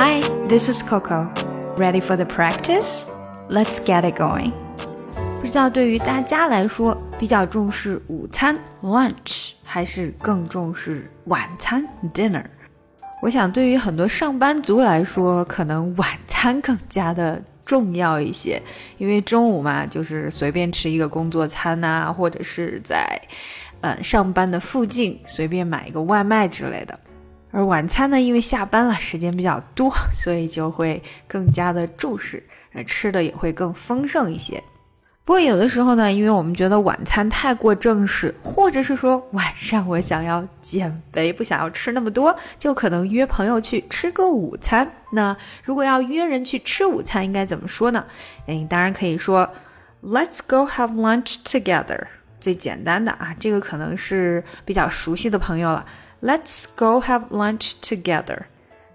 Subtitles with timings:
[0.00, 1.28] Hi, this is Coco.
[1.76, 3.06] Ready for the practice?
[3.50, 4.52] Let's get it going.
[5.40, 11.84] 不知道对于大家来说，比较重视午餐 lunch 还是更重视晚餐
[12.14, 12.44] dinner？
[13.20, 18.62] 我想对于很多上班族来说，可能晚餐更加的重要一些，
[18.98, 23.20] 因为中午嘛，就是随便吃一个工作餐呐，或者是在
[23.80, 26.96] 嗯上班的附近随便买一个外卖之类的。
[27.50, 32.42] 而晚餐呢，因为下班了，时间比较多，所以就会更加的重视，
[32.86, 34.62] 吃的也会更丰盛一些。
[35.24, 44.90] 不过有的时候呢，因为我们觉得晚餐太过正式，或者是说晚上我想要减肥，不想要吃那么多，就可能约朋友去吃个午餐。
[45.12, 48.06] 那如果要约人去吃午餐，应该怎么说呢？
[48.46, 49.50] 哎，当然可以说
[50.02, 52.06] ，Let's go have lunch together。
[52.40, 55.84] 最简单的啊，这个可能是比较熟悉的朋友了。
[56.21, 58.43] Let's go have lunch together。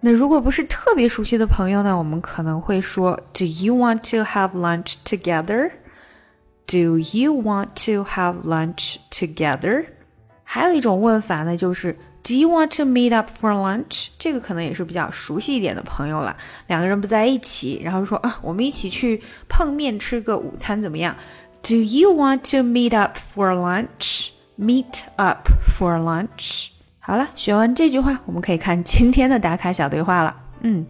[0.00, 5.72] 那如果不是特别熟悉的朋友呢，我们可能会说，Do you want to have lunch together?
[6.66, 9.86] Do you want to have lunch together?
[10.44, 14.08] 还有一种问法呢，就是 Do you want to meet up for lunch？
[14.18, 16.36] 这个可能也是比较熟悉一点的朋友了。
[16.66, 21.16] 两个人不在一起，然后说啊，我们一起去碰面吃个午餐怎么样？
[21.62, 24.30] Do you want to meet up for lunch?
[24.58, 26.70] Meet up for lunch.
[27.03, 30.37] 好了，学完这句话，我们可以看今天的打卡小对话了。
[30.61, 30.85] 嗯，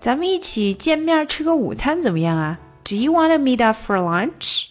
[0.00, 4.70] 咱们一起见面吃个午餐怎么样啊？Do you want to meet up for lunch？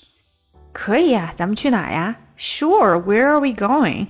[0.73, 3.02] 可以呀，咱们去哪呀？Sure.
[3.02, 4.08] Where are we going？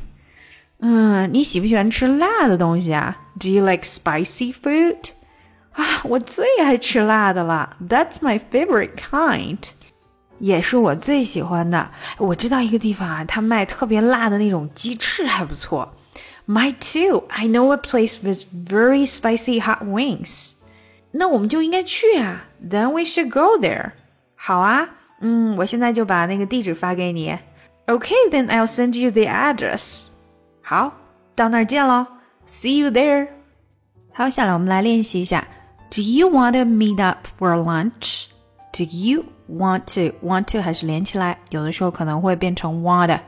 [0.80, 5.12] 嗯，你喜不喜欢吃辣的东西啊？Do you like spicy food？
[5.74, 7.78] 啊，我最爱吃辣的了。
[7.88, 9.60] That's my favorite kind。
[10.40, 11.92] 也是我最喜欢的。
[12.18, 15.94] 我知道一个地方啊，它卖特别辣的那种鸡翅，还不错。
[16.47, 17.25] My too.
[17.29, 20.55] I know a place with very spicy hot wings.
[21.13, 22.45] 那我们就应该去啊。
[22.63, 23.93] Then we should go there.
[24.35, 24.89] 好啊，
[25.21, 27.39] 嗯，我现在就把那个地址发给你。
[27.87, 30.07] Okay, then I'll send you the address.
[30.63, 30.95] 好，
[31.35, 32.07] 到那儿见喽。
[32.47, 33.29] See you there.
[34.13, 35.47] 好，下来我们来练习一下。
[35.91, 38.31] Do you want to meet up for lunch?
[38.73, 41.39] Do you want to want to 还是连起来？
[41.51, 43.21] 有的时候可能会变成 want.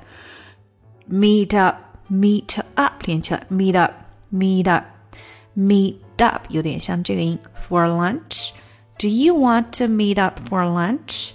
[1.11, 1.77] Meet up
[2.11, 7.39] meet up 连起来，meet up，meet up，meet up 有点像这个音。
[7.55, 8.53] For lunch,
[8.99, 11.33] do you want to meet up for lunch?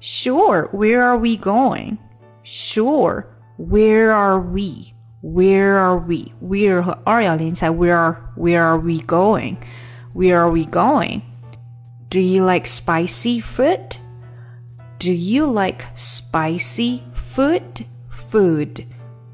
[0.00, 0.68] Sure.
[0.70, 1.98] Where are we going?
[2.44, 3.26] Sure.
[3.58, 4.94] Where are we?
[5.22, 6.32] Where are we?
[6.40, 7.70] Where 和 are 要连起来。
[7.70, 9.56] Where Where are we going?
[10.14, 11.22] Where are we going?
[12.10, 13.96] Do you like spicy food?
[14.98, 17.86] Do you like spicy food?
[18.08, 18.84] Food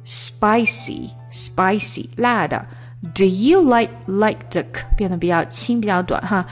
[0.04, 2.66] spicy spicy 辣的。
[3.14, 4.64] Do you like like 的
[4.96, 6.46] 变得比较轻比较短哈？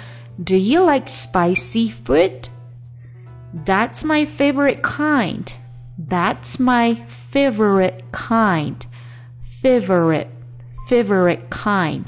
[0.45, 2.49] Do you like spicy food?
[3.65, 5.47] That's my favorite kind.
[5.99, 8.77] That's my favorite kind.
[9.63, 10.29] Favorite
[10.89, 12.07] favorite kind.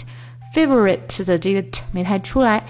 [0.54, 2.64] Favorite 的这个 t 没太出来，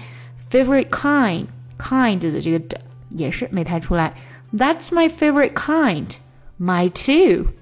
[0.49, 1.45] favorite kind
[1.77, 2.79] kind 的这个的
[3.09, 4.13] 也是没太出来。
[4.53, 6.15] That's my favorite kind.
[6.59, 7.53] My too.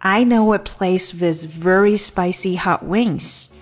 [0.00, 3.54] I know a place with very spicy hot wings.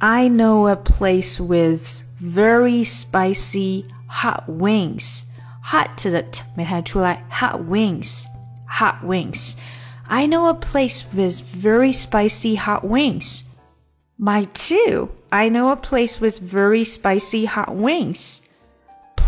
[0.00, 5.30] I know a place with very spicy hot wings.
[5.64, 8.24] Hot 的 t 没弹出来，hot wings,
[8.68, 9.56] hot wings.
[10.06, 13.44] I know a place with very spicy hot wings.
[14.16, 15.08] My too.
[15.30, 18.42] I know a place with very spicy hot wings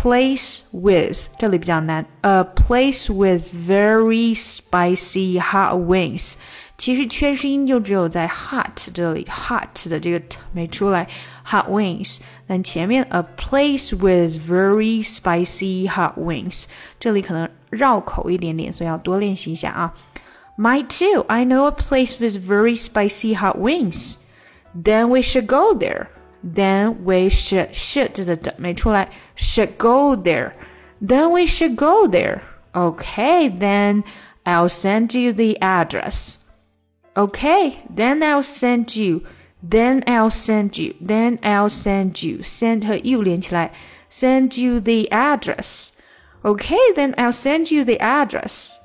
[0.01, 6.35] place with 这里比较难，a place with very spicy hot wings。
[6.77, 11.07] 其实缺失音就只有在 hot 这里，hot 的这个 t 没出来，
[11.43, 12.19] hot wings。
[12.45, 16.65] 但前面 a place with very spicy hot wings，
[16.99, 19.93] 这里可能绕口一点点，所以要多练习一下啊。
[20.57, 21.25] My too.
[21.27, 24.17] I know a place with very spicy hot wings.
[24.75, 26.07] Then we should go there
[26.43, 30.53] then we should should 的的没出来，should go there.
[31.01, 32.41] Then we should go there.
[32.73, 34.03] Okay, then
[34.43, 36.37] I'll send you the address.
[37.15, 39.23] Okay, then I'll send you.
[39.67, 40.93] Then I'll send you.
[41.03, 42.43] Then I'll send you.
[42.43, 43.71] Send 和 you 连起来，
[44.11, 45.93] send you the address.
[46.43, 48.75] Okay, then I'll send you the address.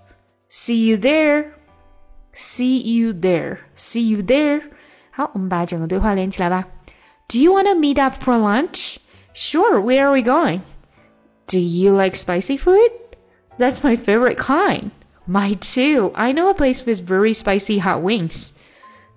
[0.49, 1.53] See you there.
[2.33, 3.59] See you there.
[3.77, 4.63] See you there.
[5.11, 6.67] 好，我们把整个对话连起来吧。
[7.28, 9.00] Do you want to meet up for lunch?
[9.34, 10.64] Sure, where are we going?
[11.48, 12.90] Do you like spicy food?
[13.58, 14.92] That's my favorite kind.
[15.26, 16.12] My too.
[16.16, 18.58] I know a place with very spicy hot wings.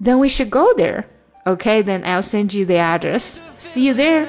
[0.00, 1.06] Then we should go there.
[1.46, 3.40] Okay, then I'll send you the address.
[3.58, 4.28] See you there.